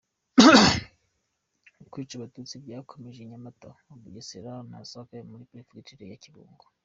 Kwica 1.91 2.13
Abatutsi 2.15 2.53
byakomereje 2.63 3.19
i 3.23 3.29
Nyamata 3.31 3.67
muri 3.87 3.99
Bugesera 4.03 4.51
na 4.69 4.79
Sake 4.91 5.17
muri 5.29 5.47
Perefegitura 5.49 6.05
ya 6.11 6.21
Kibungo. 6.23 6.65